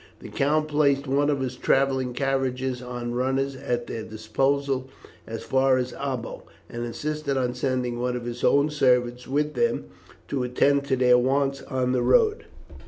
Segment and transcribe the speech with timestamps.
[0.19, 4.89] The count placed one of his travelling carriages on runners at their disposal
[5.27, 9.89] as far as Abo, and insisted on sending one of his own servants with them
[10.29, 12.45] to attend to their wants on the road.